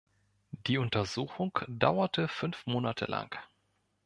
[0.65, 3.29] Die Untersuchung dauerte fünf Monate lang.